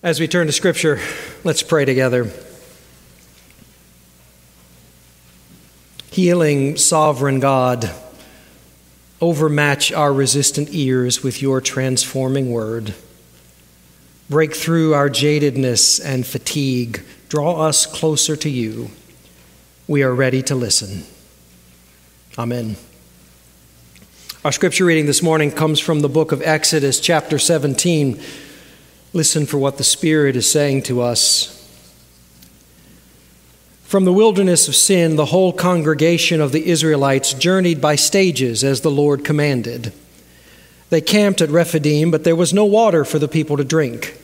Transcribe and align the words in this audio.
As 0.00 0.20
we 0.20 0.28
turn 0.28 0.46
to 0.46 0.52
Scripture, 0.52 1.00
let's 1.42 1.64
pray 1.64 1.84
together. 1.84 2.30
Healing, 6.12 6.76
sovereign 6.76 7.40
God, 7.40 7.90
overmatch 9.20 9.90
our 9.90 10.12
resistant 10.12 10.68
ears 10.70 11.24
with 11.24 11.42
your 11.42 11.60
transforming 11.60 12.52
word. 12.52 12.94
Break 14.30 14.54
through 14.54 14.94
our 14.94 15.10
jadedness 15.10 16.00
and 16.04 16.24
fatigue. 16.24 17.02
Draw 17.28 17.60
us 17.60 17.84
closer 17.84 18.36
to 18.36 18.48
you. 18.48 18.92
We 19.88 20.04
are 20.04 20.14
ready 20.14 20.42
to 20.42 20.54
listen. 20.54 21.02
Amen. 22.38 22.76
Our 24.44 24.52
scripture 24.52 24.84
reading 24.84 25.06
this 25.06 25.24
morning 25.24 25.50
comes 25.50 25.80
from 25.80 26.00
the 26.00 26.08
book 26.08 26.30
of 26.30 26.40
Exodus, 26.42 27.00
chapter 27.00 27.40
17 27.40 28.22
Listen 29.12 29.46
for 29.46 29.58
what 29.58 29.78
the 29.78 29.84
Spirit 29.84 30.36
is 30.36 30.50
saying 30.50 30.82
to 30.82 31.00
us. 31.00 31.54
From 33.84 34.04
the 34.04 34.12
wilderness 34.12 34.68
of 34.68 34.76
sin, 34.76 35.16
the 35.16 35.26
whole 35.26 35.50
congregation 35.52 36.42
of 36.42 36.52
the 36.52 36.66
Israelites 36.68 37.32
journeyed 37.32 37.80
by 37.80 37.96
stages 37.96 38.62
as 38.62 38.82
the 38.82 38.90
Lord 38.90 39.24
commanded. 39.24 39.94
They 40.90 41.00
camped 41.00 41.40
at 41.40 41.48
Rephidim, 41.48 42.10
but 42.10 42.22
there 42.22 42.36
was 42.36 42.52
no 42.52 42.66
water 42.66 43.04
for 43.04 43.18
the 43.18 43.28
people 43.28 43.56
to 43.56 43.64
drink. 43.64 44.20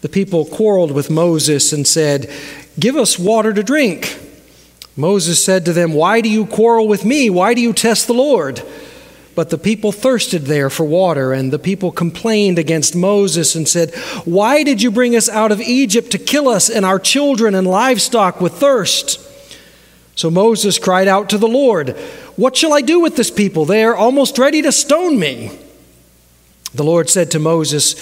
The 0.00 0.08
people 0.08 0.44
quarreled 0.44 0.90
with 0.90 1.08
Moses 1.08 1.72
and 1.72 1.86
said, 1.86 2.28
Give 2.78 2.96
us 2.96 3.18
water 3.18 3.52
to 3.52 3.62
drink. 3.62 4.18
Moses 4.96 5.42
said 5.42 5.64
to 5.66 5.72
them, 5.72 5.92
Why 5.92 6.20
do 6.20 6.28
you 6.28 6.44
quarrel 6.44 6.88
with 6.88 7.04
me? 7.04 7.30
Why 7.30 7.54
do 7.54 7.60
you 7.60 7.72
test 7.72 8.08
the 8.08 8.14
Lord? 8.14 8.62
But 9.36 9.50
the 9.50 9.58
people 9.58 9.92
thirsted 9.92 10.46
there 10.46 10.70
for 10.70 10.84
water, 10.84 11.34
and 11.34 11.52
the 11.52 11.58
people 11.58 11.92
complained 11.92 12.58
against 12.58 12.96
Moses 12.96 13.54
and 13.54 13.68
said, 13.68 13.94
Why 14.24 14.62
did 14.62 14.80
you 14.80 14.90
bring 14.90 15.14
us 15.14 15.28
out 15.28 15.52
of 15.52 15.60
Egypt 15.60 16.10
to 16.12 16.18
kill 16.18 16.48
us 16.48 16.70
and 16.70 16.86
our 16.86 16.98
children 16.98 17.54
and 17.54 17.66
livestock 17.66 18.40
with 18.40 18.54
thirst? 18.54 19.20
So 20.14 20.30
Moses 20.30 20.78
cried 20.78 21.06
out 21.06 21.28
to 21.28 21.38
the 21.38 21.46
Lord, 21.46 21.90
What 22.36 22.56
shall 22.56 22.72
I 22.72 22.80
do 22.80 22.98
with 22.98 23.16
this 23.16 23.30
people? 23.30 23.66
They 23.66 23.84
are 23.84 23.94
almost 23.94 24.38
ready 24.38 24.62
to 24.62 24.72
stone 24.72 25.18
me. 25.18 25.56
The 26.74 26.84
Lord 26.84 27.10
said 27.10 27.30
to 27.32 27.38
Moses, 27.38 27.94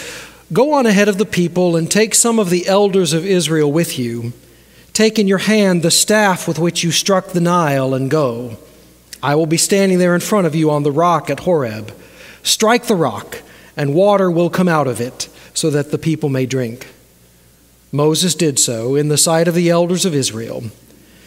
Go 0.52 0.72
on 0.72 0.86
ahead 0.86 1.08
of 1.08 1.18
the 1.18 1.26
people 1.26 1.74
and 1.74 1.90
take 1.90 2.14
some 2.14 2.38
of 2.38 2.48
the 2.48 2.68
elders 2.68 3.12
of 3.12 3.26
Israel 3.26 3.72
with 3.72 3.98
you. 3.98 4.32
Take 4.92 5.18
in 5.18 5.26
your 5.26 5.38
hand 5.38 5.82
the 5.82 5.90
staff 5.90 6.46
with 6.46 6.60
which 6.60 6.84
you 6.84 6.92
struck 6.92 7.30
the 7.30 7.40
Nile 7.40 7.92
and 7.92 8.08
go. 8.08 8.56
I 9.24 9.36
will 9.36 9.46
be 9.46 9.56
standing 9.56 9.98
there 9.98 10.14
in 10.14 10.20
front 10.20 10.46
of 10.46 10.54
you 10.54 10.70
on 10.70 10.82
the 10.82 10.92
rock 10.92 11.30
at 11.30 11.40
Horeb. 11.40 11.96
Strike 12.42 12.88
the 12.88 12.94
rock, 12.94 13.40
and 13.74 13.94
water 13.94 14.30
will 14.30 14.50
come 14.50 14.68
out 14.68 14.86
of 14.86 15.00
it, 15.00 15.30
so 15.54 15.70
that 15.70 15.90
the 15.90 15.96
people 15.96 16.28
may 16.28 16.44
drink. 16.44 16.88
Moses 17.90 18.34
did 18.34 18.58
so 18.58 18.94
in 18.96 19.08
the 19.08 19.16
sight 19.16 19.48
of 19.48 19.54
the 19.54 19.70
elders 19.70 20.04
of 20.04 20.14
Israel. 20.14 20.64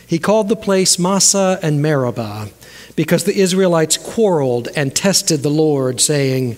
He 0.05 0.19
called 0.19 0.47
the 0.47 0.55
place 0.55 0.99
Massah 0.99 1.57
and 1.63 1.81
Meribah, 1.81 2.49
because 2.95 3.23
the 3.23 3.35
Israelites 3.35 3.97
quarreled 3.97 4.67
and 4.75 4.95
tested 4.95 5.41
the 5.41 5.49
Lord, 5.49 5.99
saying, 5.99 6.55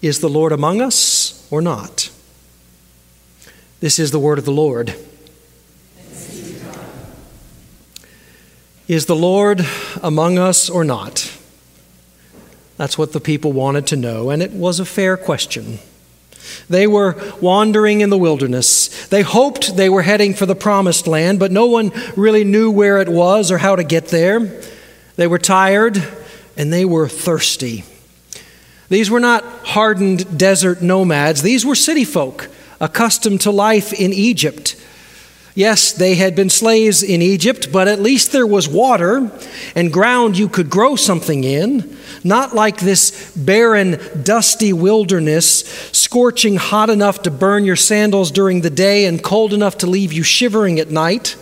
Is 0.00 0.20
the 0.20 0.28
Lord 0.28 0.52
among 0.52 0.80
us 0.80 1.44
or 1.50 1.60
not? 1.60 2.08
This 3.80 3.98
is 3.98 4.12
the 4.12 4.20
word 4.20 4.38
of 4.38 4.44
the 4.44 4.52
Lord. 4.52 4.94
Is 8.88 9.04
the 9.04 9.14
Lord 9.14 9.66
among 10.02 10.38
us 10.38 10.70
or 10.70 10.82
not? 10.82 11.30
That's 12.78 12.96
what 12.96 13.12
the 13.12 13.20
people 13.20 13.52
wanted 13.52 13.86
to 13.88 13.96
know, 13.96 14.30
and 14.30 14.42
it 14.42 14.52
was 14.52 14.80
a 14.80 14.86
fair 14.86 15.18
question. 15.18 15.78
They 16.70 16.86
were 16.86 17.14
wandering 17.42 18.00
in 18.00 18.08
the 18.08 18.16
wilderness. 18.16 19.06
They 19.08 19.20
hoped 19.20 19.76
they 19.76 19.90
were 19.90 20.00
heading 20.00 20.32
for 20.32 20.46
the 20.46 20.54
promised 20.54 21.06
land, 21.06 21.38
but 21.38 21.52
no 21.52 21.66
one 21.66 21.92
really 22.16 22.44
knew 22.44 22.70
where 22.70 22.98
it 23.02 23.10
was 23.10 23.52
or 23.52 23.58
how 23.58 23.76
to 23.76 23.84
get 23.84 24.06
there. 24.06 24.62
They 25.16 25.26
were 25.26 25.38
tired 25.38 26.02
and 26.56 26.72
they 26.72 26.86
were 26.86 27.08
thirsty. 27.08 27.84
These 28.88 29.10
were 29.10 29.20
not 29.20 29.44
hardened 29.66 30.38
desert 30.38 30.80
nomads, 30.80 31.42
these 31.42 31.66
were 31.66 31.74
city 31.74 32.04
folk 32.04 32.48
accustomed 32.80 33.42
to 33.42 33.50
life 33.50 33.92
in 33.92 34.14
Egypt 34.14 34.76
Yes, 35.58 35.90
they 35.90 36.14
had 36.14 36.36
been 36.36 36.50
slaves 36.50 37.02
in 37.02 37.20
Egypt, 37.20 37.72
but 37.72 37.88
at 37.88 37.98
least 37.98 38.30
there 38.30 38.46
was 38.46 38.68
water 38.68 39.28
and 39.74 39.92
ground 39.92 40.38
you 40.38 40.48
could 40.48 40.70
grow 40.70 40.94
something 40.94 41.42
in, 41.42 41.96
not 42.22 42.54
like 42.54 42.78
this 42.78 43.32
barren, 43.34 43.98
dusty 44.22 44.72
wilderness, 44.72 45.64
scorching 45.90 46.58
hot 46.58 46.90
enough 46.90 47.22
to 47.22 47.32
burn 47.32 47.64
your 47.64 47.74
sandals 47.74 48.30
during 48.30 48.60
the 48.60 48.70
day 48.70 49.06
and 49.06 49.20
cold 49.20 49.52
enough 49.52 49.78
to 49.78 49.88
leave 49.88 50.12
you 50.12 50.22
shivering 50.22 50.78
at 50.78 50.90
night. 50.90 51.34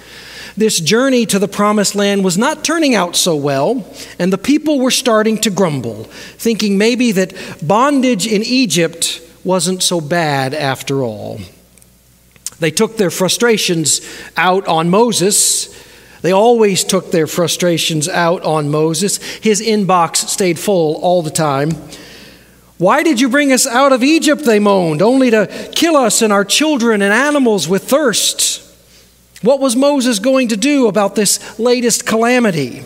This 0.57 0.81
journey 0.81 1.27
to 1.27 1.39
the 1.39 1.47
promised 1.47 1.95
land 1.95 2.25
was 2.25 2.39
not 2.39 2.65
turning 2.65 2.95
out 2.95 3.17
so 3.17 3.37
well, 3.37 3.87
and 4.19 4.33
the 4.33 4.39
people 4.39 4.81
were 4.81 4.91
starting 4.91 5.37
to 5.43 5.51
grumble, 5.51 6.05
thinking 6.39 6.79
maybe 6.79 7.13
that 7.13 7.35
bondage 7.63 8.27
in 8.27 8.43
Egypt 8.43 9.21
wasn't 9.45 9.83
so 9.83 10.01
bad 10.01 10.55
after 10.55 11.03
all. 11.03 11.39
They 12.59 12.71
took 12.71 12.97
their 12.97 13.11
frustrations 13.11 14.01
out 14.37 14.67
on 14.67 14.89
Moses. 14.89 15.75
They 16.23 16.33
always 16.33 16.85
took 16.85 17.11
their 17.11 17.27
frustrations 17.27 18.09
out 18.09 18.43
on 18.43 18.71
Moses. 18.71 19.19
His 19.37 19.61
inbox 19.61 20.17
stayed 20.29 20.59
full 20.59 20.97
all 20.97 21.23
the 21.23 21.31
time. 21.31 21.73
Why 22.79 23.03
did 23.03 23.21
you 23.21 23.29
bring 23.29 23.53
us 23.53 23.67
out 23.67 23.93
of 23.93 24.03
Egypt? 24.03 24.45
They 24.45 24.59
moaned, 24.59 25.01
only 25.01 25.31
to 25.31 25.71
kill 25.75 25.97
us 25.97 26.21
and 26.21 26.33
our 26.33 26.45
children 26.45 27.01
and 27.01 27.13
animals 27.13 27.69
with 27.69 27.89
thirst. 27.89 28.63
What 29.43 29.61
was 29.61 29.77
Moses 29.77 30.19
going 30.19 30.49
to 30.49 30.57
do 30.57 30.87
about 30.87 31.15
this 31.15 31.59
latest 31.59 32.07
calamity? 32.07 32.85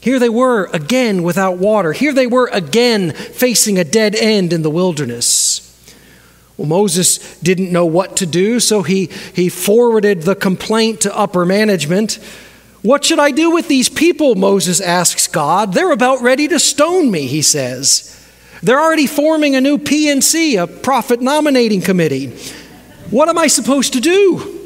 Here 0.00 0.18
they 0.18 0.28
were 0.28 0.64
again 0.72 1.22
without 1.22 1.58
water. 1.58 1.92
Here 1.92 2.12
they 2.12 2.26
were 2.26 2.48
again 2.52 3.12
facing 3.12 3.78
a 3.78 3.84
dead 3.84 4.14
end 4.14 4.52
in 4.52 4.62
the 4.62 4.70
wilderness. 4.70 5.51
Well, 6.56 6.68
Moses 6.68 7.38
didn't 7.40 7.72
know 7.72 7.86
what 7.86 8.16
to 8.18 8.26
do, 8.26 8.60
so 8.60 8.82
he, 8.82 9.06
he 9.34 9.48
forwarded 9.48 10.22
the 10.22 10.34
complaint 10.34 11.00
to 11.02 11.16
upper 11.16 11.44
management. 11.46 12.18
What 12.82 13.04
should 13.04 13.18
I 13.18 13.30
do 13.30 13.50
with 13.50 13.68
these 13.68 13.88
people? 13.88 14.34
Moses 14.34 14.80
asks 14.80 15.26
God. 15.26 15.72
They're 15.72 15.92
about 15.92 16.20
ready 16.20 16.48
to 16.48 16.58
stone 16.58 17.10
me, 17.10 17.26
he 17.26 17.42
says. 17.42 18.08
They're 18.62 18.80
already 18.80 19.06
forming 19.06 19.56
a 19.56 19.60
new 19.60 19.78
PNC, 19.78 20.62
a 20.62 20.66
prophet 20.66 21.20
nominating 21.20 21.80
committee. 21.80 22.28
What 23.10 23.28
am 23.28 23.38
I 23.38 23.46
supposed 23.46 23.92
to 23.94 24.00
do? 24.00 24.60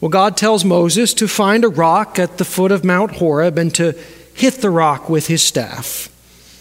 Well, 0.00 0.08
God 0.10 0.36
tells 0.36 0.64
Moses 0.64 1.12
to 1.14 1.26
find 1.26 1.64
a 1.64 1.68
rock 1.68 2.18
at 2.18 2.38
the 2.38 2.44
foot 2.44 2.70
of 2.70 2.84
Mount 2.84 3.16
Horeb 3.16 3.58
and 3.58 3.74
to 3.74 3.98
hit 4.32 4.54
the 4.54 4.70
rock 4.70 5.08
with 5.08 5.26
his 5.26 5.42
staff. 5.42 6.08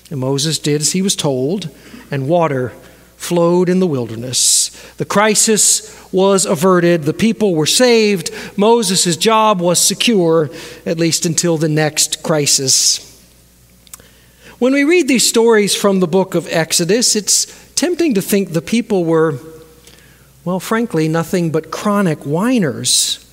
And 0.10 0.20
Moses 0.20 0.58
did 0.58 0.82
as 0.82 0.94
he 0.94 1.02
was 1.02 1.16
told, 1.16 1.70
and 2.10 2.28
water 2.28 2.74
flowed 3.18 3.68
in 3.68 3.80
the 3.80 3.88
wilderness. 3.88 4.70
The 4.94 5.06
crisis 5.06 5.94
was 6.14 6.46
averted, 6.46 7.04
the 7.04 7.14
people 7.14 7.54
were 7.54 7.66
saved, 7.66 8.32
Moses' 8.58 9.18
job 9.18 9.60
was 9.60 9.80
secure, 9.80 10.50
at 10.86 10.98
least 10.98 11.26
until 11.26 11.58
the 11.58 11.68
next 11.68 12.24
crisis. 12.24 13.04
When 14.60 14.74
we 14.74 14.84
read 14.84 15.08
these 15.08 15.28
stories 15.28 15.76
from 15.76 16.00
the 16.00 16.08
book 16.08 16.34
of 16.34 16.48
Exodus, 16.50 17.16
it's 17.16 17.46
tempting 17.76 18.14
to 18.16 18.22
think 18.22 18.54
the 18.54 18.62
people 18.62 19.06
were, 19.06 19.38
well, 20.46 20.60
frankly, 20.60 21.08
nothing 21.08 21.52
but 21.52 21.70
chronic 21.70 22.20
whiners. 22.20 23.24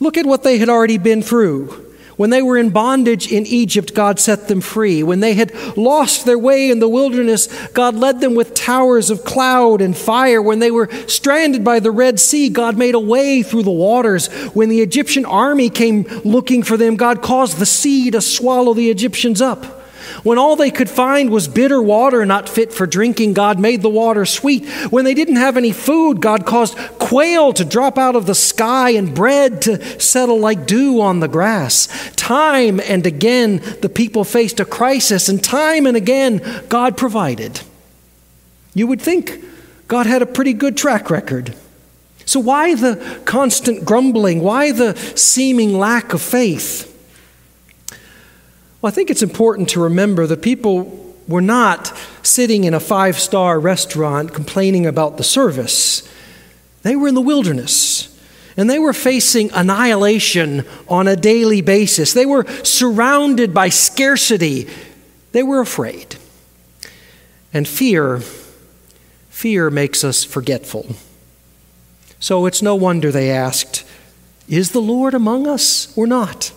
Look 0.00 0.16
at 0.16 0.26
what 0.26 0.42
they 0.42 0.58
had 0.58 0.68
already 0.68 0.98
been 0.98 1.22
through. 1.22 1.85
When 2.16 2.30
they 2.30 2.40
were 2.40 2.56
in 2.56 2.70
bondage 2.70 3.30
in 3.30 3.44
Egypt, 3.44 3.92
God 3.94 4.18
set 4.18 4.48
them 4.48 4.62
free. 4.62 5.02
When 5.02 5.20
they 5.20 5.34
had 5.34 5.54
lost 5.76 6.24
their 6.24 6.38
way 6.38 6.70
in 6.70 6.78
the 6.78 6.88
wilderness, 6.88 7.46
God 7.68 7.94
led 7.94 8.20
them 8.20 8.34
with 8.34 8.54
towers 8.54 9.10
of 9.10 9.24
cloud 9.24 9.82
and 9.82 9.94
fire. 9.94 10.40
When 10.40 10.58
they 10.58 10.70
were 10.70 10.88
stranded 11.06 11.62
by 11.62 11.80
the 11.80 11.90
Red 11.90 12.18
Sea, 12.18 12.48
God 12.48 12.78
made 12.78 12.94
a 12.94 13.00
way 13.00 13.42
through 13.42 13.64
the 13.64 13.70
waters. 13.70 14.28
When 14.54 14.70
the 14.70 14.80
Egyptian 14.80 15.26
army 15.26 15.68
came 15.68 16.04
looking 16.24 16.62
for 16.62 16.78
them, 16.78 16.96
God 16.96 17.20
caused 17.20 17.58
the 17.58 17.66
sea 17.66 18.10
to 18.10 18.22
swallow 18.22 18.72
the 18.72 18.90
Egyptians 18.90 19.42
up. 19.42 19.85
When 20.22 20.38
all 20.38 20.56
they 20.56 20.70
could 20.70 20.90
find 20.90 21.30
was 21.30 21.48
bitter 21.48 21.80
water 21.80 22.24
not 22.24 22.48
fit 22.48 22.72
for 22.72 22.86
drinking, 22.86 23.34
God 23.34 23.58
made 23.58 23.82
the 23.82 23.90
water 23.90 24.24
sweet. 24.24 24.66
When 24.90 25.04
they 25.04 25.14
didn't 25.14 25.36
have 25.36 25.56
any 25.56 25.72
food, 25.72 26.20
God 26.20 26.46
caused 26.46 26.76
quail 26.98 27.52
to 27.52 27.64
drop 27.64 27.98
out 27.98 28.16
of 28.16 28.26
the 28.26 28.34
sky 28.34 28.90
and 28.90 29.14
bread 29.14 29.62
to 29.62 30.00
settle 30.00 30.38
like 30.38 30.66
dew 30.66 31.00
on 31.00 31.20
the 31.20 31.28
grass. 31.28 31.88
Time 32.16 32.80
and 32.80 33.06
again, 33.06 33.62
the 33.82 33.88
people 33.88 34.24
faced 34.24 34.60
a 34.60 34.64
crisis, 34.64 35.28
and 35.28 35.42
time 35.42 35.86
and 35.86 35.96
again, 35.96 36.40
God 36.68 36.96
provided. 36.96 37.60
You 38.74 38.86
would 38.86 39.00
think 39.00 39.42
God 39.88 40.06
had 40.06 40.22
a 40.22 40.26
pretty 40.26 40.52
good 40.52 40.76
track 40.76 41.10
record. 41.10 41.54
So, 42.24 42.40
why 42.40 42.74
the 42.74 43.20
constant 43.24 43.84
grumbling? 43.84 44.40
Why 44.40 44.72
the 44.72 44.96
seeming 45.14 45.78
lack 45.78 46.12
of 46.12 46.20
faith? 46.20 46.92
Well, 48.80 48.92
I 48.92 48.94
think 48.94 49.10
it's 49.10 49.22
important 49.22 49.68
to 49.70 49.80
remember 49.80 50.26
the 50.26 50.36
people 50.36 51.14
were 51.26 51.40
not 51.40 51.96
sitting 52.22 52.64
in 52.64 52.74
a 52.74 52.80
five 52.80 53.18
star 53.18 53.58
restaurant 53.58 54.32
complaining 54.32 54.86
about 54.86 55.16
the 55.16 55.24
service. 55.24 56.08
They 56.82 56.94
were 56.94 57.08
in 57.08 57.14
the 57.14 57.20
wilderness. 57.20 58.12
And 58.58 58.70
they 58.70 58.78
were 58.78 58.94
facing 58.94 59.50
annihilation 59.52 60.64
on 60.88 61.08
a 61.08 61.16
daily 61.16 61.60
basis. 61.60 62.14
They 62.14 62.24
were 62.24 62.46
surrounded 62.62 63.52
by 63.52 63.68
scarcity. 63.68 64.66
They 65.32 65.42
were 65.42 65.60
afraid. 65.60 66.16
And 67.52 67.68
fear, 67.68 68.20
fear 69.28 69.68
makes 69.68 70.04
us 70.04 70.24
forgetful. 70.24 70.96
So 72.18 72.46
it's 72.46 72.62
no 72.62 72.74
wonder 72.74 73.12
they 73.12 73.30
asked, 73.30 73.84
Is 74.48 74.70
the 74.70 74.80
Lord 74.80 75.12
among 75.12 75.46
us 75.46 75.92
or 75.96 76.06
not? 76.06 76.52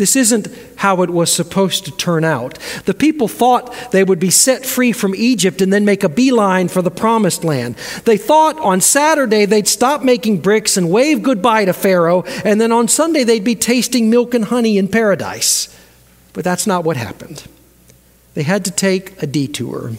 This 0.00 0.16
isn't 0.16 0.48
how 0.76 1.02
it 1.02 1.10
was 1.10 1.30
supposed 1.30 1.84
to 1.84 1.90
turn 1.90 2.24
out. 2.24 2.58
The 2.86 2.94
people 2.94 3.28
thought 3.28 3.90
they 3.92 4.02
would 4.02 4.18
be 4.18 4.30
set 4.30 4.64
free 4.64 4.92
from 4.92 5.14
Egypt 5.14 5.60
and 5.60 5.70
then 5.70 5.84
make 5.84 6.02
a 6.02 6.08
beeline 6.08 6.68
for 6.68 6.80
the 6.80 6.90
promised 6.90 7.44
land. 7.44 7.74
They 8.06 8.16
thought 8.16 8.58
on 8.60 8.80
Saturday 8.80 9.44
they'd 9.44 9.68
stop 9.68 10.02
making 10.02 10.40
bricks 10.40 10.78
and 10.78 10.90
wave 10.90 11.22
goodbye 11.22 11.66
to 11.66 11.74
Pharaoh, 11.74 12.22
and 12.46 12.58
then 12.58 12.72
on 12.72 12.88
Sunday 12.88 13.24
they'd 13.24 13.44
be 13.44 13.54
tasting 13.54 14.08
milk 14.08 14.32
and 14.32 14.46
honey 14.46 14.78
in 14.78 14.88
paradise. 14.88 15.68
But 16.32 16.44
that's 16.44 16.66
not 16.66 16.82
what 16.82 16.96
happened. 16.96 17.46
They 18.32 18.44
had 18.44 18.64
to 18.64 18.70
take 18.70 19.22
a 19.22 19.26
detour 19.26 19.92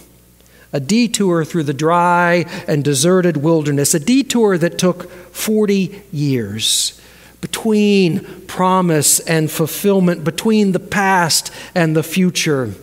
a 0.74 0.80
detour 0.80 1.44
through 1.46 1.64
the 1.64 1.74
dry 1.74 2.46
and 2.66 2.82
deserted 2.82 3.36
wilderness, 3.36 3.94
a 3.94 4.00
detour 4.00 4.58
that 4.58 4.80
took 4.80 5.12
40 5.12 6.02
years 6.14 7.00
between 7.42 8.46
promise 8.46 9.20
and 9.20 9.50
fulfillment, 9.50 10.24
between 10.24 10.72
the 10.72 10.80
past 10.80 11.52
and 11.74 11.96
the 11.96 12.04
future. 12.04 12.74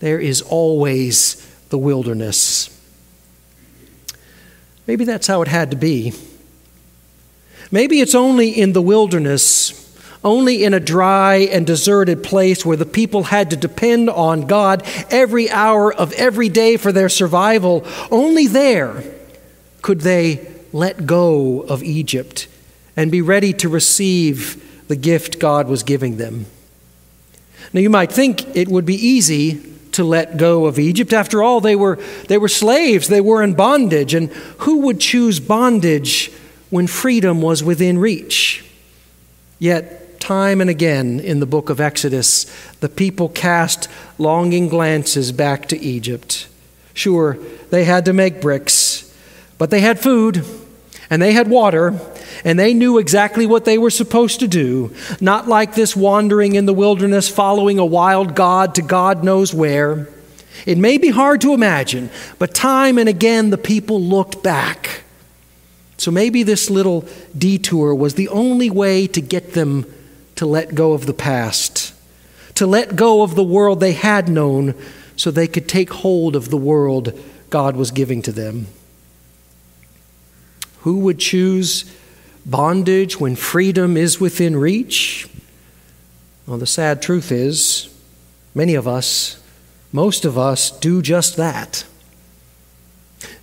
There 0.00 0.18
is 0.18 0.42
always 0.42 1.36
the 1.68 1.78
wilderness. 1.78 2.70
Maybe 4.86 5.04
that's 5.04 5.28
how 5.28 5.40
it 5.42 5.48
had 5.48 5.70
to 5.70 5.76
be. 5.76 6.12
Maybe 7.70 8.00
it's 8.00 8.14
only 8.14 8.50
in 8.50 8.72
the 8.72 8.82
wilderness, 8.82 9.80
only 10.22 10.64
in 10.64 10.74
a 10.74 10.80
dry 10.80 11.36
and 11.36 11.66
deserted 11.66 12.22
place 12.22 12.66
where 12.66 12.76
the 12.76 12.84
people 12.84 13.24
had 13.24 13.50
to 13.50 13.56
depend 13.56 14.10
on 14.10 14.46
God 14.46 14.82
every 15.10 15.48
hour 15.50 15.92
of 15.92 16.12
every 16.12 16.48
day 16.48 16.76
for 16.76 16.92
their 16.92 17.08
survival, 17.08 17.86
only 18.10 18.46
there 18.46 19.02
could 19.80 20.02
they 20.02 20.46
let 20.72 21.06
go 21.06 21.60
of 21.62 21.82
Egypt 21.82 22.48
and 22.96 23.10
be 23.10 23.22
ready 23.22 23.52
to 23.54 23.68
receive 23.68 24.86
the 24.88 24.96
gift 24.96 25.38
God 25.38 25.68
was 25.68 25.82
giving 25.82 26.16
them. 26.16 26.46
Now, 27.72 27.80
you 27.80 27.90
might 27.90 28.12
think 28.12 28.56
it 28.56 28.68
would 28.68 28.86
be 28.86 28.94
easy 28.94 29.74
to 29.92 30.04
let 30.04 30.36
go 30.36 30.66
of 30.66 30.78
Egypt. 30.78 31.12
After 31.12 31.42
all, 31.42 31.60
they 31.60 31.76
were, 31.76 31.96
they 32.28 32.38
were 32.38 32.48
slaves, 32.48 33.08
they 33.08 33.20
were 33.20 33.42
in 33.42 33.54
bondage. 33.54 34.14
And 34.14 34.30
who 34.58 34.80
would 34.82 35.00
choose 35.00 35.40
bondage 35.40 36.32
when 36.70 36.86
freedom 36.86 37.40
was 37.40 37.62
within 37.62 37.98
reach? 37.98 38.64
Yet, 39.58 40.20
time 40.20 40.60
and 40.60 40.70
again 40.70 41.20
in 41.20 41.40
the 41.40 41.46
book 41.46 41.70
of 41.70 41.80
Exodus, 41.80 42.44
the 42.80 42.88
people 42.88 43.28
cast 43.28 43.88
longing 44.18 44.68
glances 44.68 45.32
back 45.32 45.68
to 45.68 45.78
Egypt. 45.78 46.48
Sure, 46.92 47.38
they 47.70 47.84
had 47.84 48.04
to 48.06 48.12
make 48.12 48.40
bricks, 48.40 49.14
but 49.58 49.70
they 49.70 49.80
had 49.80 50.00
food 50.00 50.44
and 51.10 51.20
they 51.20 51.32
had 51.32 51.48
water 51.48 51.90
and 52.44 52.58
they 52.58 52.74
knew 52.74 52.98
exactly 52.98 53.46
what 53.46 53.64
they 53.64 53.78
were 53.78 53.90
supposed 53.90 54.40
to 54.40 54.48
do, 54.48 54.94
not 55.20 55.46
like 55.46 55.74
this 55.74 55.94
wandering 55.94 56.54
in 56.54 56.66
the 56.66 56.74
wilderness 56.74 57.28
following 57.28 57.78
a 57.78 57.84
wild 57.84 58.34
God 58.34 58.74
to 58.76 58.82
God 58.82 59.22
knows 59.22 59.52
where. 59.54 60.08
It 60.66 60.78
may 60.78 60.98
be 60.98 61.10
hard 61.10 61.40
to 61.42 61.52
imagine, 61.52 62.10
but 62.38 62.54
time 62.54 62.98
and 62.98 63.08
again 63.08 63.50
the 63.50 63.58
people 63.58 64.00
looked 64.00 64.42
back. 64.42 65.02
So 65.96 66.10
maybe 66.10 66.42
this 66.42 66.70
little 66.70 67.06
detour 67.36 67.94
was 67.94 68.14
the 68.14 68.28
only 68.28 68.70
way 68.70 69.06
to 69.08 69.20
get 69.20 69.52
them 69.52 69.86
to 70.36 70.46
let 70.46 70.74
go 70.74 70.92
of 70.92 71.06
the 71.06 71.14
past, 71.14 71.94
to 72.56 72.66
let 72.66 72.96
go 72.96 73.22
of 73.22 73.34
the 73.34 73.44
world 73.44 73.80
they 73.80 73.92
had 73.92 74.28
known, 74.28 74.74
so 75.16 75.30
they 75.30 75.46
could 75.46 75.68
take 75.68 75.92
hold 75.92 76.34
of 76.34 76.50
the 76.50 76.56
world 76.56 77.18
God 77.50 77.76
was 77.76 77.90
giving 77.90 78.20
to 78.22 78.32
them. 78.32 78.66
Who 80.80 80.98
would 81.00 81.18
choose 81.20 81.84
bondage 82.46 83.18
when 83.18 83.36
freedom 83.36 83.96
is 83.96 84.20
within 84.20 84.56
reach? 84.56 85.28
Well, 86.46 86.58
the 86.58 86.66
sad 86.66 87.00
truth 87.00 87.32
is, 87.32 87.88
many 88.54 88.74
of 88.74 88.86
us, 88.86 89.42
most 89.92 90.24
of 90.24 90.36
us, 90.36 90.70
do 90.70 91.00
just 91.00 91.36
that. 91.36 91.84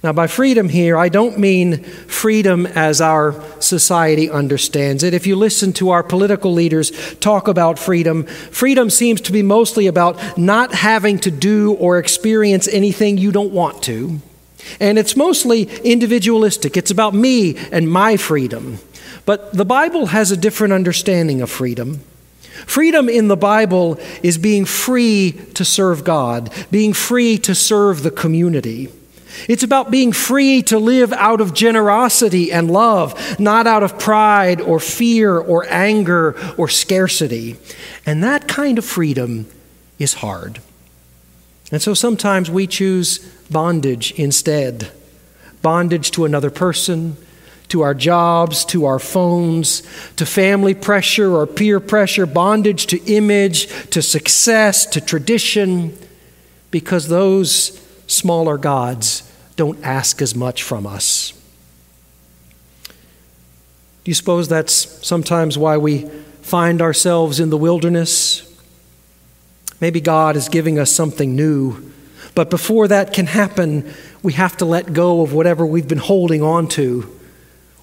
Now, 0.03 0.13
by 0.13 0.27
freedom 0.27 0.69
here, 0.69 0.97
I 0.97 1.09
don't 1.09 1.37
mean 1.37 1.83
freedom 1.83 2.65
as 2.65 3.01
our 3.01 3.43
society 3.59 4.29
understands 4.29 5.03
it. 5.03 5.13
If 5.13 5.27
you 5.27 5.35
listen 5.35 5.73
to 5.73 5.89
our 5.91 6.03
political 6.03 6.53
leaders 6.53 6.91
talk 7.15 7.47
about 7.47 7.77
freedom, 7.77 8.25
freedom 8.25 8.89
seems 8.89 9.21
to 9.21 9.31
be 9.31 9.43
mostly 9.43 9.87
about 9.87 10.37
not 10.37 10.73
having 10.73 11.19
to 11.19 11.31
do 11.31 11.73
or 11.73 11.97
experience 11.99 12.67
anything 12.67 13.17
you 13.17 13.31
don't 13.31 13.51
want 13.51 13.83
to. 13.83 14.19
And 14.79 14.97
it's 14.97 15.15
mostly 15.15 15.63
individualistic. 15.83 16.77
It's 16.77 16.91
about 16.91 17.13
me 17.13 17.57
and 17.71 17.89
my 17.89 18.17
freedom. 18.17 18.79
But 19.25 19.53
the 19.53 19.65
Bible 19.65 20.07
has 20.07 20.31
a 20.31 20.37
different 20.37 20.73
understanding 20.73 21.41
of 21.41 21.49
freedom. 21.49 22.01
Freedom 22.65 23.09
in 23.09 23.27
the 23.27 23.37
Bible 23.37 23.99
is 24.21 24.37
being 24.37 24.65
free 24.65 25.31
to 25.53 25.65
serve 25.65 26.03
God, 26.03 26.51
being 26.69 26.93
free 26.93 27.37
to 27.39 27.55
serve 27.55 28.03
the 28.03 28.11
community. 28.11 28.89
It's 29.47 29.63
about 29.63 29.89
being 29.89 30.11
free 30.11 30.61
to 30.63 30.77
live 30.77 31.13
out 31.13 31.41
of 31.41 31.53
generosity 31.53 32.51
and 32.51 32.69
love, 32.69 33.39
not 33.39 33.65
out 33.65 33.83
of 33.83 33.97
pride 33.97 34.61
or 34.61 34.79
fear 34.79 35.37
or 35.37 35.65
anger 35.69 36.35
or 36.57 36.67
scarcity. 36.67 37.55
And 38.05 38.23
that 38.23 38.47
kind 38.47 38.77
of 38.77 38.85
freedom 38.85 39.47
is 39.97 40.15
hard. 40.15 40.59
And 41.71 41.81
so 41.81 41.93
sometimes 41.93 42.51
we 42.51 42.67
choose 42.67 43.19
bondage 43.49 44.11
instead 44.13 44.91
bondage 45.61 46.09
to 46.11 46.25
another 46.25 46.49
person, 46.49 47.15
to 47.71 47.81
our 47.83 47.93
jobs, 47.93 48.65
to 48.65 48.83
our 48.83 48.99
phones, 48.99 49.81
to 50.17 50.25
family 50.25 50.73
pressure 50.73 51.33
or 51.33 51.47
peer 51.47 51.79
pressure, 51.79 52.25
bondage 52.25 52.85
to 52.87 53.01
image, 53.05 53.67
to 53.91 54.01
success, 54.01 54.85
to 54.85 54.99
tradition, 54.99 55.97
because 56.69 57.07
those 57.07 57.81
smaller 58.07 58.57
gods 58.57 59.23
don't 59.55 59.81
ask 59.85 60.21
as 60.21 60.35
much 60.35 60.63
from 60.63 60.85
us. 60.85 61.31
Do 64.03 64.11
you 64.11 64.15
suppose 64.15 64.49
that's 64.49 64.73
sometimes 65.05 65.57
why 65.57 65.77
we 65.77 66.09
find 66.41 66.81
ourselves 66.81 67.39
in 67.39 67.51
the 67.51 67.57
wilderness? 67.57 68.53
Maybe 69.79 70.01
God 70.01 70.35
is 70.35 70.49
giving 70.49 70.77
us 70.77 70.91
something 70.91 71.37
new. 71.37 71.89
But 72.35 72.49
before 72.49 72.89
that 72.89 73.13
can 73.13 73.27
happen, 73.27 73.93
we 74.21 74.33
have 74.33 74.57
to 74.57 74.65
let 74.65 74.91
go 74.91 75.21
of 75.21 75.31
whatever 75.31 75.65
we've 75.65 75.87
been 75.87 75.99
holding 75.99 76.41
on 76.41 76.67
to. 76.69 77.20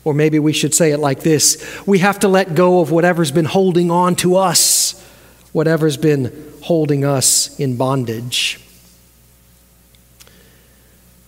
Or 0.09 0.15
maybe 0.15 0.39
we 0.39 0.55
should 0.55 0.75
say 0.75 0.93
it 0.93 1.01
like 1.01 1.21
this 1.21 1.63
we 1.87 1.99
have 1.99 2.19
to 2.21 2.29
let 2.29 2.55
go 2.55 2.81
of 2.81 2.91
whatever's 2.91 3.31
been 3.31 3.45
holding 3.45 3.91
on 3.91 4.17
to 4.17 4.37
us, 4.37 5.07
whatever's 5.53 5.99
been 5.99 6.33
holding 6.63 7.05
us 7.05 7.61
in 7.61 7.77
bondage. 7.77 8.59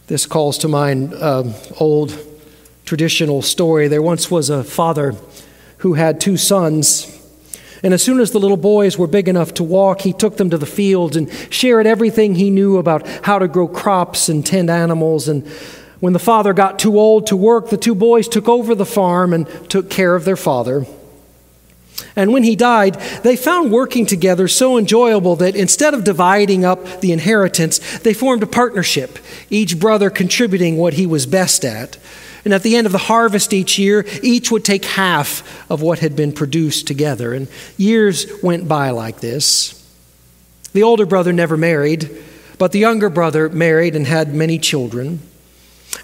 This 0.06 0.24
calls 0.24 0.56
to 0.58 0.68
mind 0.68 1.12
an 1.12 1.22
um, 1.22 1.54
old 1.78 2.16
traditional 2.86 3.42
story. 3.42 3.86
There 3.86 4.00
once 4.00 4.30
was 4.30 4.48
a 4.48 4.64
father 4.64 5.14
who 5.78 5.92
had 5.92 6.18
two 6.18 6.38
sons. 6.38 7.06
And 7.82 7.92
as 7.92 8.02
soon 8.02 8.18
as 8.18 8.30
the 8.30 8.40
little 8.40 8.56
boys 8.56 8.96
were 8.96 9.06
big 9.06 9.28
enough 9.28 9.52
to 9.54 9.62
walk, 9.62 10.00
he 10.00 10.14
took 10.14 10.38
them 10.38 10.48
to 10.48 10.56
the 10.56 10.64
fields 10.64 11.16
and 11.18 11.30
shared 11.50 11.86
everything 11.86 12.34
he 12.34 12.48
knew 12.48 12.78
about 12.78 13.06
how 13.26 13.38
to 13.38 13.46
grow 13.46 13.68
crops 13.68 14.30
and 14.30 14.44
tend 14.44 14.70
animals. 14.70 15.28
And 15.28 15.46
when 16.00 16.12
the 16.14 16.18
father 16.18 16.52
got 16.52 16.78
too 16.78 16.98
old 16.98 17.26
to 17.28 17.36
work, 17.36 17.68
the 17.68 17.76
two 17.76 17.94
boys 17.94 18.26
took 18.26 18.48
over 18.48 18.74
the 18.74 18.86
farm 18.86 19.32
and 19.32 19.46
took 19.70 19.90
care 19.90 20.14
of 20.14 20.24
their 20.24 20.36
father. 20.36 20.86
And 22.16 22.32
when 22.32 22.42
he 22.42 22.56
died, 22.56 22.94
they 23.22 23.36
found 23.36 23.70
working 23.70 24.06
together 24.06 24.48
so 24.48 24.78
enjoyable 24.78 25.36
that 25.36 25.54
instead 25.54 25.94
of 25.94 26.04
dividing 26.04 26.64
up 26.64 27.00
the 27.00 27.12
inheritance, 27.12 27.78
they 27.98 28.14
formed 28.14 28.42
a 28.42 28.46
partnership, 28.46 29.18
each 29.50 29.78
brother 29.78 30.10
contributing 30.10 30.76
what 30.76 30.94
he 30.94 31.06
was 31.06 31.26
best 31.26 31.64
at. 31.64 31.98
And 32.44 32.54
at 32.54 32.62
the 32.62 32.74
end 32.74 32.86
of 32.86 32.92
the 32.92 32.98
harvest 32.98 33.52
each 33.52 33.78
year, 33.78 34.06
each 34.22 34.50
would 34.50 34.64
take 34.64 34.84
half 34.86 35.70
of 35.70 35.82
what 35.82 35.98
had 35.98 36.16
been 36.16 36.32
produced 36.32 36.86
together. 36.86 37.34
And 37.34 37.48
years 37.76 38.26
went 38.42 38.66
by 38.66 38.90
like 38.90 39.20
this. 39.20 39.76
The 40.72 40.82
older 40.82 41.04
brother 41.04 41.32
never 41.32 41.58
married, 41.58 42.10
but 42.58 42.72
the 42.72 42.78
younger 42.78 43.10
brother 43.10 43.50
married 43.50 43.94
and 43.94 44.06
had 44.06 44.34
many 44.34 44.58
children. 44.58 45.20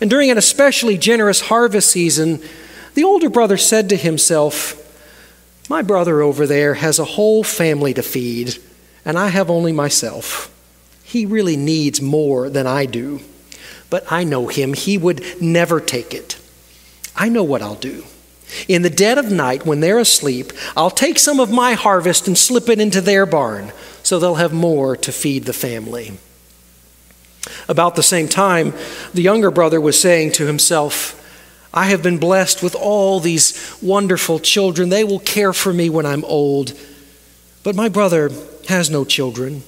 And 0.00 0.10
during 0.10 0.30
an 0.30 0.38
especially 0.38 0.98
generous 0.98 1.42
harvest 1.42 1.90
season, 1.90 2.42
the 2.94 3.04
older 3.04 3.28
brother 3.28 3.56
said 3.56 3.88
to 3.88 3.96
himself, 3.96 4.82
My 5.68 5.82
brother 5.82 6.22
over 6.22 6.46
there 6.46 6.74
has 6.74 6.98
a 6.98 7.04
whole 7.04 7.44
family 7.44 7.94
to 7.94 8.02
feed, 8.02 8.58
and 9.04 9.18
I 9.18 9.28
have 9.28 9.50
only 9.50 9.72
myself. 9.72 10.52
He 11.04 11.24
really 11.24 11.56
needs 11.56 12.02
more 12.02 12.50
than 12.50 12.66
I 12.66 12.86
do 12.86 13.20
but 13.90 14.10
I 14.10 14.24
know 14.24 14.48
him. 14.48 14.74
He 14.74 14.98
would 14.98 15.40
never 15.40 15.80
take 15.80 16.14
it. 16.14 16.38
I 17.14 17.28
know 17.28 17.42
what 17.42 17.62
I'll 17.62 17.76
do. 17.76 18.04
In 18.68 18.82
the 18.82 18.90
dead 18.90 19.18
of 19.18 19.32
night, 19.32 19.66
when 19.66 19.80
they're 19.80 19.98
asleep, 19.98 20.52
I'll 20.76 20.90
take 20.90 21.18
some 21.18 21.40
of 21.40 21.50
my 21.50 21.74
harvest 21.74 22.26
and 22.26 22.38
slip 22.38 22.68
it 22.68 22.80
into 22.80 23.00
their 23.00 23.26
barn 23.26 23.72
so 24.02 24.18
they'll 24.18 24.36
have 24.36 24.52
more 24.52 24.96
to 24.96 25.12
feed 25.12 25.44
the 25.44 25.52
family. 25.52 26.18
About 27.68 27.96
the 27.96 28.02
same 28.02 28.28
time, 28.28 28.72
the 29.14 29.22
younger 29.22 29.50
brother 29.50 29.80
was 29.80 30.00
saying 30.00 30.32
to 30.32 30.46
himself, 30.46 31.22
I 31.74 31.86
have 31.86 32.02
been 32.02 32.18
blessed 32.18 32.62
with 32.62 32.74
all 32.74 33.20
these 33.20 33.76
wonderful 33.82 34.38
children. 34.38 34.88
They 34.88 35.04
will 35.04 35.18
care 35.18 35.52
for 35.52 35.72
me 35.72 35.90
when 35.90 36.06
I'm 36.06 36.24
old. 36.24 36.72
But 37.62 37.76
my 37.76 37.88
brother 37.88 38.30
has 38.68 38.88
no 38.90 39.04
children. 39.04 39.62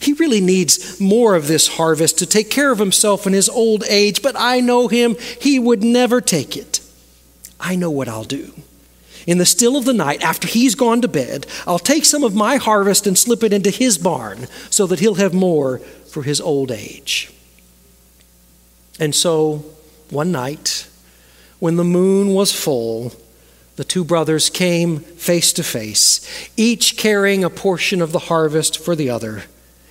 He 0.00 0.12
really 0.12 0.40
needs 0.40 1.00
more 1.00 1.34
of 1.34 1.46
this 1.46 1.68
harvest 1.68 2.18
to 2.18 2.26
take 2.26 2.50
care 2.50 2.70
of 2.70 2.78
himself 2.78 3.26
in 3.26 3.32
his 3.32 3.48
old 3.48 3.84
age, 3.88 4.20
but 4.20 4.34
I 4.36 4.60
know 4.60 4.88
him. 4.88 5.16
He 5.40 5.58
would 5.58 5.82
never 5.82 6.20
take 6.20 6.56
it. 6.56 6.80
I 7.58 7.76
know 7.76 7.90
what 7.90 8.08
I'll 8.08 8.24
do. 8.24 8.52
In 9.26 9.38
the 9.38 9.46
still 9.46 9.76
of 9.76 9.84
the 9.84 9.92
night, 9.92 10.22
after 10.22 10.46
he's 10.46 10.74
gone 10.74 11.00
to 11.00 11.08
bed, 11.08 11.46
I'll 11.66 11.78
take 11.78 12.04
some 12.04 12.22
of 12.22 12.34
my 12.34 12.56
harvest 12.56 13.06
and 13.06 13.18
slip 13.18 13.42
it 13.42 13.52
into 13.52 13.70
his 13.70 13.96
barn 13.96 14.48
so 14.70 14.86
that 14.86 15.00
he'll 15.00 15.14
have 15.14 15.32
more 15.32 15.78
for 15.78 16.22
his 16.22 16.40
old 16.40 16.70
age. 16.70 17.32
And 19.00 19.14
so, 19.14 19.64
one 20.10 20.30
night, 20.30 20.88
when 21.58 21.76
the 21.76 21.84
moon 21.84 22.34
was 22.34 22.52
full, 22.52 23.12
the 23.76 23.84
two 23.84 24.04
brothers 24.04 24.50
came 24.50 25.00
face 25.00 25.52
to 25.54 25.64
face, 25.64 26.20
each 26.56 26.96
carrying 26.96 27.42
a 27.42 27.50
portion 27.50 28.00
of 28.00 28.12
the 28.12 28.20
harvest 28.20 28.78
for 28.78 28.94
the 28.94 29.10
other, 29.10 29.44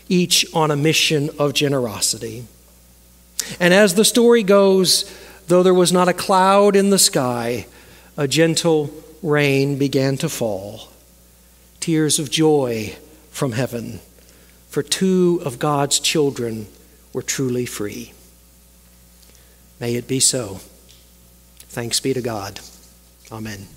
each 0.07 0.45
on 0.53 0.71
a 0.71 0.75
mission 0.75 1.29
of 1.37 1.53
generosity. 1.53 2.45
And 3.59 3.73
as 3.73 3.95
the 3.95 4.05
story 4.05 4.43
goes, 4.43 5.11
though 5.47 5.63
there 5.63 5.73
was 5.73 5.91
not 5.91 6.07
a 6.07 6.13
cloud 6.13 6.75
in 6.75 6.91
the 6.91 6.99
sky, 6.99 7.65
a 8.15 8.27
gentle 8.27 9.02
rain 9.23 9.77
began 9.79 10.17
to 10.17 10.29
fall. 10.29 10.89
Tears 11.79 12.19
of 12.19 12.29
joy 12.29 12.95
from 13.31 13.53
heaven, 13.53 13.99
for 14.69 14.83
two 14.83 15.41
of 15.43 15.57
God's 15.57 15.99
children 15.99 16.67
were 17.13 17.23
truly 17.23 17.65
free. 17.65 18.13
May 19.79 19.95
it 19.95 20.07
be 20.07 20.19
so. 20.19 20.59
Thanks 21.69 21.99
be 21.99 22.13
to 22.13 22.21
God. 22.21 22.59
Amen. 23.31 23.67